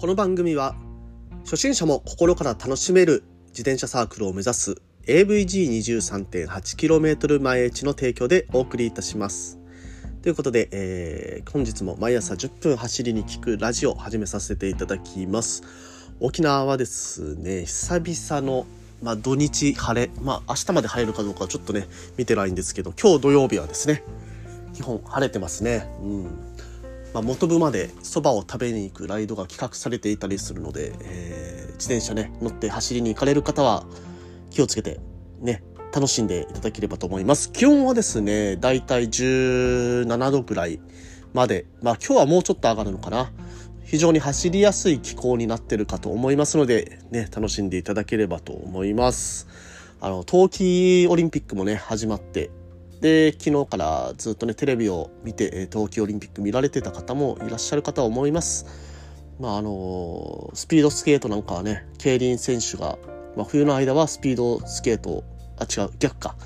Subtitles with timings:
[0.00, 0.76] この番組は
[1.40, 9.58] 初心者も心から楽しめる自転車サークルを目指す AVG23.8km 前エチの提供でお送りいたします。
[10.22, 15.64] ということで、えー本日も毎朝10分走りに聞くラジオを始めさせていただきます。
[16.20, 18.68] 沖縄はですね、久々の、
[19.02, 24.04] まあ、土日晴れ、まあ明日まで晴れるかどうかはちょっとね、見てないんですけど、今日土曜日はですね、
[24.74, 25.90] 基本晴れてますね。
[26.00, 26.26] うん。
[27.14, 33.86] まあ、元部までそばを食べに行くライドが企画されていたりするので、えー自転車ね乗って走りに行かれる方は
[34.50, 35.00] 気をつけて
[35.40, 35.62] ね
[35.94, 37.50] 楽しんでいただければと思います。
[37.50, 40.80] 気温はですねだいたい17度ぐらい
[41.32, 41.64] まで。
[41.80, 43.32] まあ今日はもうちょっと上がるのかな。
[43.84, 49.46] 非常に走りやすい気候になってるかと思いますのでね楽しんでいただければと思います。
[50.00, 52.50] あの冬季オリンピックもね始まって
[53.00, 58.66] で昨日からずっとねテレビを見てえー冬季オリンピック見られてた方もいらっしゃるかと思います。
[59.38, 62.98] まああのスピードスケートなんかはね競輪選手が、
[63.36, 65.24] まあ、冬の間はスピードスケート
[65.58, 66.36] あ違う逆か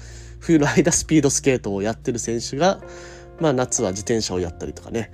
[0.41, 2.83] 冬の間 スピードスケートをやってる選手が、
[3.41, 5.11] まあ、夏は自転車をやったりとかね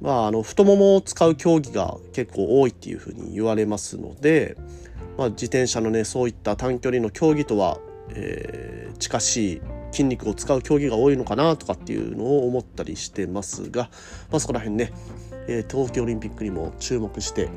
[0.00, 4.56] まあ、あの太ももを使う競技が結構多いっていうふうに言われますので、
[5.16, 13.90] まあ、自転車のねそういった短距離の競技とは、えー近しい筋肉を使う競技が多いのかなとかっていうのを思ったりしてますが、
[14.30, 14.92] まあ、そこら辺ね、
[15.48, 17.48] えー東京オリンピックにも注目して、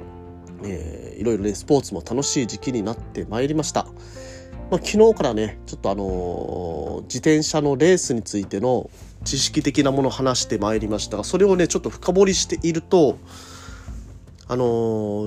[0.64, 3.86] えーいろいろねスポーツも楽しい時期になってまいりました。
[4.72, 8.90] まあ、昨日からねちょっとあのー自転車のレースについての
[9.26, 13.18] 知識的なものを話してまいりましたがそれをねちょっと深掘りしていると
[14.48, 14.64] あの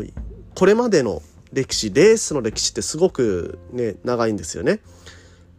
[0.03, 0.13] ー
[0.55, 1.21] これまでの
[1.53, 4.81] 歴史レースの歴史ってすごくね長いんですよね。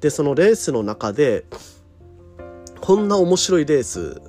[0.05, 1.45] でそのレースの中で
[2.79, 4.21] こんな面白いレース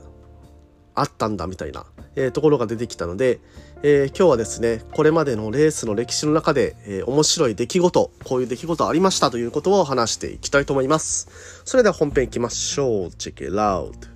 [0.95, 3.41] あったんだみたいな、えーところが出てきたので、
[3.83, 11.29] えー今日はですねこれまでのレースの歴史の中で、えー面白い出来事こういう出来事ありましたということを話していきたいと思います。
[11.67, 13.11] それでは本編いきましょう。
[13.11, 14.16] チェックラウト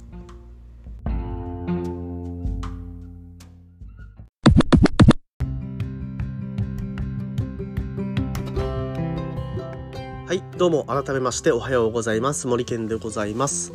[10.30, 12.46] はいどうも改めましておはようございます。
[12.46, 13.72] 森健でございます。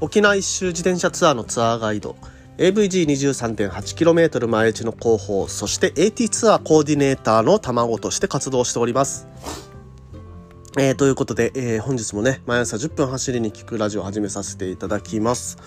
[0.00, 2.16] 沖縄一周自転車ツアーのツアーガイド。
[2.56, 9.28] AVG23.8km 前打ちの広報そして AT ツアーコーディネーターの卵として活動しております。
[10.78, 15.58] えーということで、えー本日もね毎朝10分走りに聞くラジオを始めさせていただきます。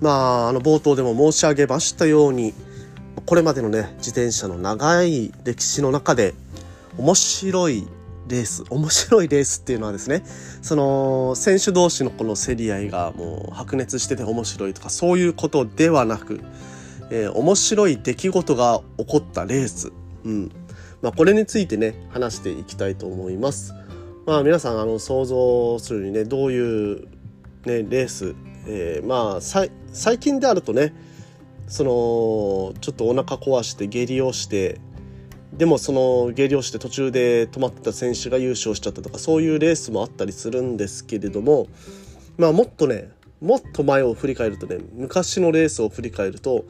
[0.00, 2.54] まああの冒頭でも申し上げましたように
[3.26, 6.32] これまでのね自転車の長い歴史の中で
[6.96, 7.86] 面白い
[8.28, 10.22] レース面白いレースっていうのはですね
[10.62, 16.40] その選手同士のこの競り合いがもう白熱してて面白いとかそういうことではなく、
[17.10, 19.92] えー面白い出来事が起こったレース、
[20.24, 20.52] うん
[21.02, 23.74] まあ、これについてね話していきたいと思います。
[24.26, 27.00] まあ、皆さんあの想像するにねどういう、
[27.66, 28.34] ね、レース、
[28.66, 30.94] えーまあさ最近であるとね
[31.66, 31.90] その
[32.80, 34.80] ちょっとお腹壊して下痢をして
[35.58, 41.68] でもその下痢をして途中で止まってた選手が優勝しちゃったとかそういうレースもあったりするんですけれども
[42.36, 43.10] まあもっとね
[43.40, 46.64] もっと前を振り返るとね昔のレースを振り返ると、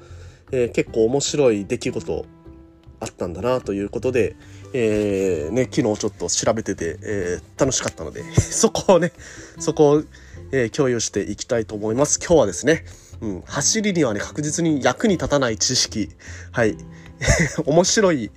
[0.53, 2.27] えー結構面白い出来事
[3.00, 4.37] あったんだなということで、
[4.72, 9.12] えーね、昨日ちょっと調べてて、えー楽しかったので そこをね
[9.59, 10.03] そこを、
[10.53, 12.19] えー共有していきたいと思います。
[12.19, 12.84] 今日はですね、
[13.21, 16.11] うん、走りにはね確実に役に立たない知識
[16.53, 16.77] はい。
[17.65, 18.31] 面白い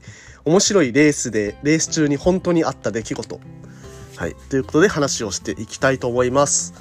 [0.47, 3.40] 面白いレースでレース中に本当にあった出来事。
[4.16, 4.35] はい。
[4.50, 6.74] ということで話をしていきたいと思います。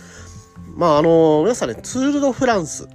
[0.77, 2.89] まああの皆さんねツール・ド・フランスっ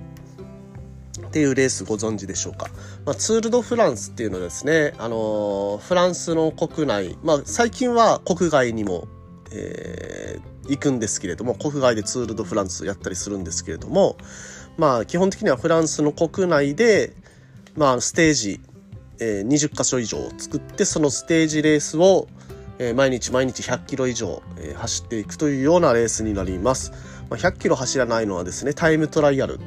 [1.31, 2.67] ていうレースご存知でしょうか、
[3.05, 9.07] まあ、ツール・ド・フランスっていうのはですね、あのフランスの国内、まあ、最近は国外にも、
[9.51, 14.15] えー行くんですけれども国外でツール・ド・フランスやったりするんですけれども
[14.77, 17.13] まあ基本的にはフランスの国内で、
[17.75, 18.61] まあ、ステージ、
[19.21, 22.27] え20箇所以上作ってそのステージレースを、
[22.79, 26.91] え毎日毎日100キロ以上、え走っていくというようなレースになります。
[27.29, 29.59] ま、100キロ走らないのはですねタイムトライアル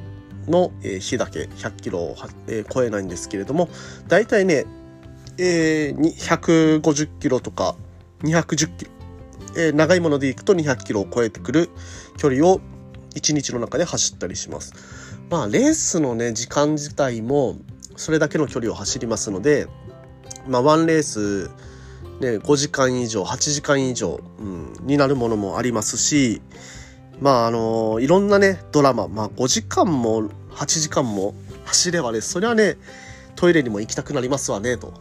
[0.48, 2.16] の、日だけ100キロを、
[2.48, 3.68] え超えないんですけれども
[4.08, 4.66] 大体ね、
[5.38, 7.76] えー、150キロとか
[8.24, 8.90] 210キロ、
[9.56, 11.70] え長いものでいくと200キロを超えてくる
[12.18, 12.60] 距離を
[13.14, 15.03] 1日の中で走ったりします。
[15.30, 17.56] まあレースのね時間自体も
[17.96, 19.66] それだけの距離を走りますので
[20.46, 21.50] まあワンレース
[22.20, 26.40] ね、5時間以上8時間以上、うん、になるものもありますし
[27.20, 31.34] まああのいろんなねドラマ、まあ、5時間も8時間も
[31.64, 32.76] 走ればねそれはね
[33.36, 34.94] トイレにも行きたくなりますわね、と。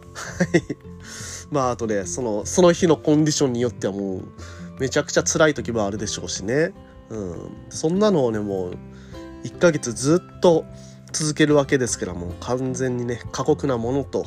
[1.52, 4.22] まあ、あとね、その、その日のコンディションによってはもう、
[4.80, 6.74] めちゃくちゃ辛い時もあるでしょうしね。
[7.10, 7.52] うん。
[7.70, 8.78] そんなのをね、もう、
[9.44, 10.66] 1ヶ月ずっと
[11.12, 14.26] 続けるわけですけども、完全にね、過酷なものと、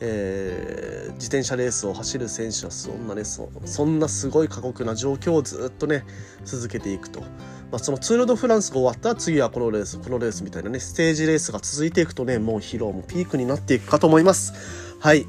[0.00, 6.04] えー、自転車レースを走る選手はそんなねそそんなすごい過酷な状況をずっとね
[6.44, 7.26] 続けていくと、ま
[7.72, 14.52] あ、そのツール・ド・フランスが終わったら次はこのレースこのレースみたいなねステージレースが続いていくとねもう疲労もピークになっていくかと思います。
[15.00, 15.26] はい。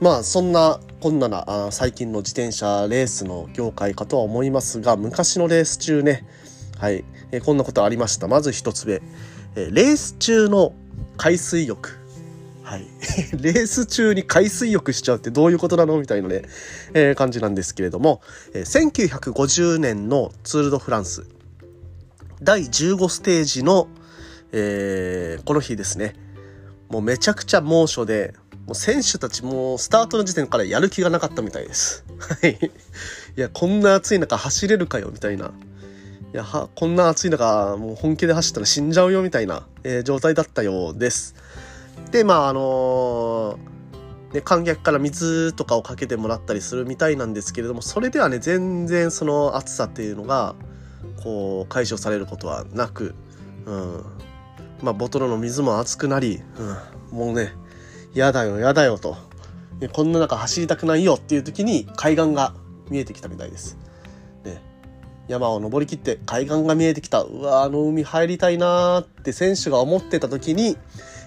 [0.00, 6.26] まあそんなこんなな最近の自転車レースの業界かとは思いますが昔のレース中ね
[6.80, 9.02] はい、えー、こんなことありましたまず一つ目、
[9.54, 10.72] えー、レース中の
[11.18, 12.00] 海水浴
[12.62, 12.86] はい。
[13.36, 16.42] レース中に海水浴しちゃうってどういうことなのみたいなね、
[16.94, 18.22] えー、感じなんですけれども、
[18.54, 18.90] えー、
[19.32, 21.26] 1950年のツール・ド・フランス、
[22.42, 23.88] 第15ステージの、
[24.52, 26.14] えー、この日ですね、
[26.88, 28.34] もうめちゃくちゃ猛暑で、
[28.66, 32.04] もう選手たちもスタートの時点からやる気がなかったみたいです。
[32.40, 32.56] はい。
[33.36, 35.52] いや、こんな暑い中走れるかよ、みたいな。
[36.32, 41.34] いや、は、こんな暑い中、もう本気で走ったら死んじゃうよ、みたいな、えー、状態だったようです。
[42.10, 50.54] でまああのー、ね、観客から水とかをかけてもらったりするみたいなんですけれどもそれではね全然その暑さっていうのが
[51.22, 53.14] こう解消されることはなく、
[53.66, 54.04] うん
[54.82, 56.40] まあ、ボトルの水も熱くなり、
[57.12, 57.52] うん、もうね
[58.14, 59.16] 嫌だよ嫌だよと、
[59.80, 62.54] ね、こんな中走りたくないよっていう時に海岸が
[62.88, 63.78] 見えてきたみたいです。
[65.30, 70.76] 山を登りきって海岸が見えてきたうわあの海入りたいなーって選手が思ってた時に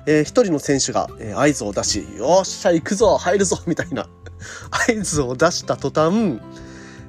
[0.05, 4.07] えー、一人の選手が、合図を出し、よっしゃ、行くぞ入るぞみたいな
[4.89, 6.41] 合図を出した途端、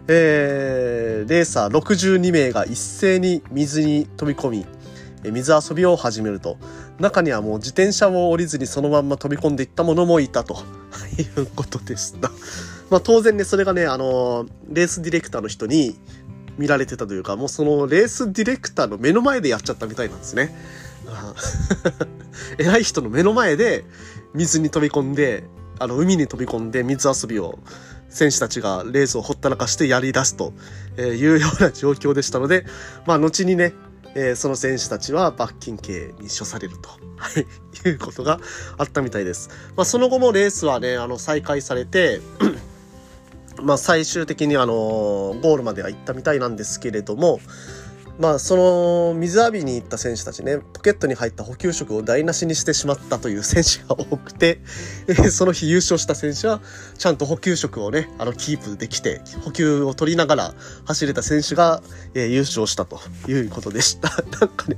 [0.06, 4.66] えー、レーサー62名が一斉に水に飛び込み、
[5.24, 6.56] 水遊びを始めると。
[7.00, 10.58] 中にはもう自転車を降りずにそのまんま飛び込んでいった者もいたと
[11.18, 12.30] いうことでした。
[12.88, 15.98] まあ当然ね、それがね、あのー、レースディレクターの人に
[16.58, 20.54] 見られてたというか、もうそのレースディレクターの目の前でやっちゃったみたいなんですね。
[22.58, 23.84] 偉い人の目の前で
[24.34, 25.44] 水に飛び込んで、
[25.78, 27.58] あの、海に飛び込んで水遊びを
[28.08, 30.52] 選手たちがレースをほったらかしてやり出すと
[30.98, 32.64] いうような状況でしたので、
[33.06, 33.74] まあ、後にね、
[34.14, 37.46] えー、その選手たちは罰金刑に処されると、はい、
[37.88, 38.40] いうことが
[38.78, 39.50] あったみたいです。
[39.76, 42.20] まあ、その後もレースはね、あの、再開されて、
[43.62, 44.74] まあ、最終的にあの、
[45.42, 47.40] ゴールまでは行ったみたいなんですけれども、
[48.18, 54.60] まあその水浴びに行った選手たちねポケットに入った補給食を台無しにしてしまったという選手が多くて、
[55.08, 56.60] え その日優勝した選手は
[56.96, 60.54] ちゃんと補給食をねあのキープできて補給を取りながら
[60.84, 61.82] 走れた選手が、
[62.14, 64.10] え優勝したということでした。
[64.40, 64.76] なんかね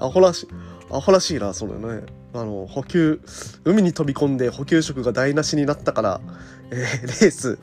[0.00, 0.48] アホらしい
[0.90, 2.21] アホらしいなそのね。
[2.34, 3.20] あの補給
[3.64, 6.20] 海に飛び込んで補給食が台無しになったから、
[6.70, 7.58] えー、レース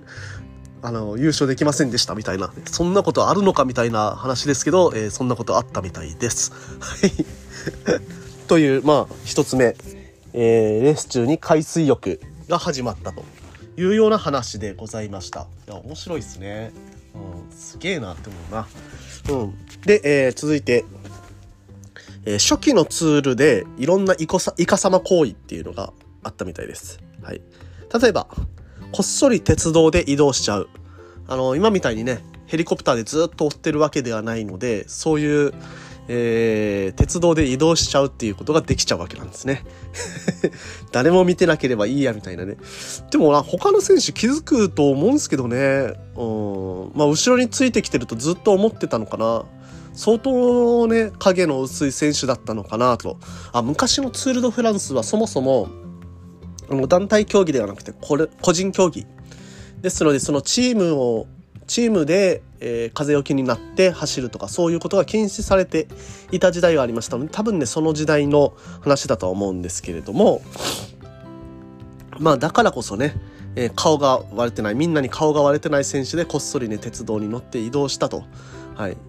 [0.82, 6.52] あの、優勝できませんでしたみたいな、そんなことあるのかみたいな話ですけど、えー、そんなことあったみたいです。
[6.80, 7.12] はい。
[8.48, 9.76] という、まあ、一つ目、
[10.34, 13.24] えー、レース中に海水浴が始まったと
[13.78, 15.48] いうような話でございました。
[15.68, 16.72] いや、面白いですね。
[17.14, 18.68] うん、すげえなって思うな。
[19.30, 19.82] うん。
[19.82, 20.86] で、えー、続いて、
[22.26, 25.94] えー、初期のツールでいろんなイコさイカ様行為っていうのが
[26.24, 27.00] あったみたいです。
[27.22, 27.42] はい。
[28.02, 28.28] 例えば、
[28.92, 30.70] こっそり鉄道で移動しちゃう。
[31.28, 35.54] あの、今みたいにね、ヘリコプターでずっと追ってるわけではないので、そういう、
[36.08, 39.64] えー、鉄道で移動しちゃうっていうことができちゃうわけなんですね。
[40.92, 42.58] 誰も見てなければいいや、みたいなね。
[43.12, 45.94] でもな、他の選手気づくと思うんですけどね。
[46.18, 46.92] うん。
[46.96, 49.46] まあ、後ろについてきてるとずっと思ってたのかな。
[50.00, 53.18] 相当ね、影の薄い選手だったのかなと。
[53.52, 55.68] あ、昔のツール・ド・フランスはそもそも、
[56.88, 59.06] 団体競技ではなくてこれ個人競技
[59.82, 61.28] ですのでそのチームを
[61.68, 65.88] チームで、えー、風よけになって走るとかそういうことが禁止されて
[66.32, 70.42] いた時代がありましたので多分ねその時代の話だとは思うんですけれども
[72.20, 73.16] まあだからこそね、
[73.56, 78.24] えー、顔が割れてないみんなに顔が割れてない選手でこっそりね鉄道に乗って移動したと。
[78.76, 79.09] はい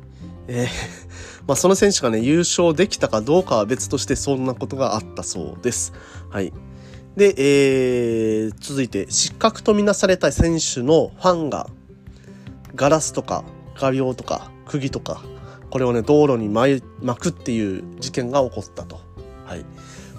[0.53, 0.69] えー
[1.47, 5.93] まあ、その選手がね優勝できたかどうかは別としてそんなことがあったそうです。
[6.29, 6.53] はい。
[7.17, 11.69] で、えー、続いて、失格とみなされた選手のファンが、
[12.77, 15.23] ガラスとか画鋲とか釘とか、
[15.71, 16.83] これをね、道路に巻
[17.21, 19.01] くっていう事件が起こったと。
[19.45, 19.65] はい。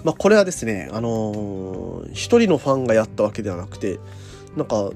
[0.04, 3.98] まあ、これはですね、あのー、一人のファンがやったわけではなくて、
[4.56, 4.90] なんか、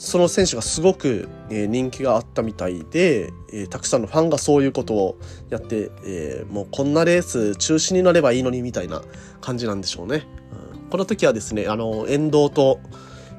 [0.00, 5.18] その選手がすごく、え、人気があったみたいで、え、たくさんのファンがそういうことを
[5.50, 9.02] やって、え、もうこんなレース中止になればいいのにみたいな
[9.40, 10.26] 感じなんでしょうね。
[10.72, 12.80] うんこの時はですね、あの、沿道と、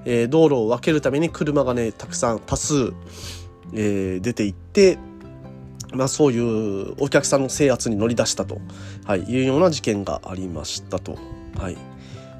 [0.06, 2.94] え、道路を分けるために車がね、たくさん、多数、
[3.74, 5.00] えー、出ていって、
[5.94, 8.62] まあそういうお客さんの制圧に乗り出したと、
[9.06, 11.18] はい、いうような事件がありましたと。
[11.58, 11.78] はい。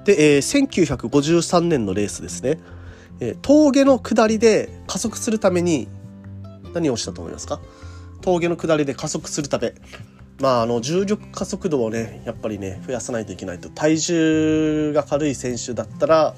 [0.06, 2.60] で、えー、1953年のレースですね。
[3.20, 5.88] え、峠の下りで加速するために
[6.74, 7.60] 何をしたと思いますか？
[8.22, 9.74] 峠の下りで加速するため。
[10.40, 13.70] まあ、あの、重力加速度をね、やっぱりね、増やさないといけないと。
[13.70, 16.34] 体重が軽い選手だったら、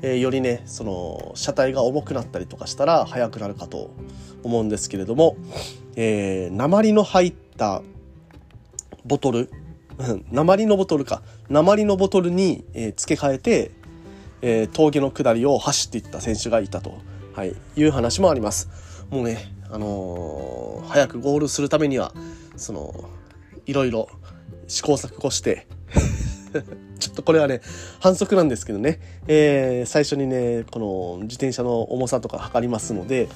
[0.00, 3.90] えー、よりね、その、車体が重くなったりとかしたら速くなるかと
[4.42, 5.36] 思うんですけれども、
[5.96, 7.82] えー、鉛の入った
[9.04, 9.50] ボトル、
[10.30, 11.22] 鉛のボトルか。
[11.50, 13.70] 鉛のボトルに、えー、付け替えて、
[14.42, 16.98] えー、峠の下りを走っていった選手がいたと、
[17.34, 18.68] はい、いう話もあります。
[19.10, 22.12] もうね、あのー、早くゴールするためには、
[22.56, 23.08] その、
[23.66, 24.08] いろいろ
[24.66, 25.66] 試行錯誤して
[26.98, 27.60] ちょっとこれはね、
[28.00, 33.28] 反則なんですけどね、えー、最初にね、この自転車の重さとか測りますので、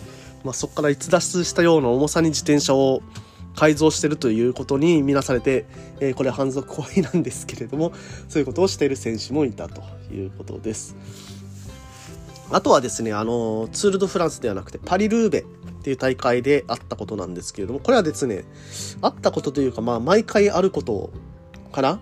[0.45, 3.03] まあ、そこから逸脱したような重さに自転車を
[3.57, 5.67] 改造してるということに見なされて、
[6.01, 7.93] えー、これ反則行為なんですけれども、
[8.29, 9.83] そういうことをしている選手もいたと
[10.13, 10.95] いうことです。
[12.51, 15.45] あとはですね、あの、ツール・ド・フランスではなくて、パリ・ルーベっ
[15.83, 18.45] ていう大会であったことなんですけれども、これはですね、
[19.01, 21.11] あったことというか、まあ、毎回あること
[21.73, 22.01] かな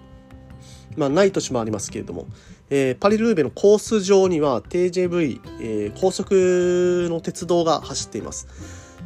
[0.96, 2.26] まあ、ない年もありますけれども、
[2.70, 8.49] えー、パリルーベのコース上には TJV、えー、高速の鉄道が走っています。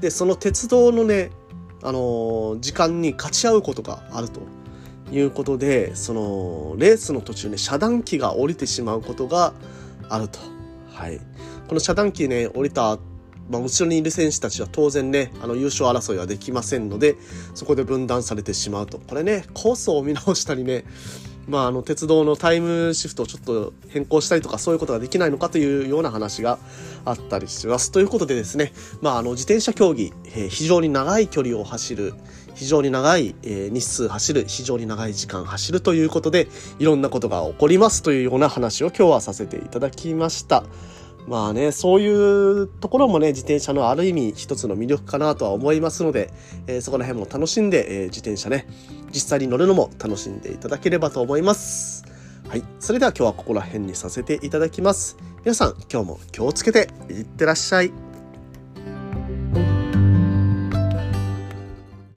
[0.00, 1.30] で、その鉄道のね、
[1.82, 4.40] あの、時間に勝ち合うことがあると
[5.12, 9.52] いうことで、その、レースの途中ね、遮断機が降りてしまうことが
[10.08, 10.38] あると。
[10.92, 11.20] はい。
[11.68, 12.99] この遮断機ね、降りた
[13.50, 17.16] まあ、後ろにいる選手たちは当然ね、あの優勝争いはできませんので、
[17.54, 18.99] そこで分断されてしまうと。
[18.99, 20.85] これね、コースを見直したりね、
[21.48, 26.58] まあ、あの鉄道のタイムシフトをちょっと変更したりとかそういうことができないのかというような話が
[27.06, 27.90] あったりします。
[27.90, 32.14] ということでですね、まあ、あの自転車競技、えー、非常に長い距離を走る
[32.54, 40.64] 非常に長い、えー、日数走る非常に長い時間走るということでいろんなことが起こりますというような話を今日はさせていただきました。
[41.28, 46.32] まあね、そういうところもね、自転車のある意味一つの魅力かなとは思いますので、
[46.66, 48.66] えー、そこら辺も楽しんで、えー、自転車ね、
[49.12, 52.04] 実際に乗るのも楽しんでいただければと思います。
[52.49, 52.64] はい。
[52.80, 55.18] それでは今日はここら辺にさせていただきます。
[55.44, 58.07] 皆さん、今日も気をつけていってらっしゃい。